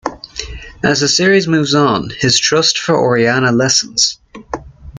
[0.83, 4.17] As the series moves on, his trust for Oreana lessens.